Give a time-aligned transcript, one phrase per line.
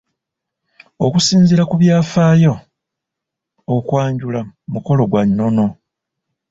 [1.05, 2.53] "Okusinziira ku byafaayo,
[3.75, 4.41] okwanjula
[4.73, 5.65] mukolo gwa nnono."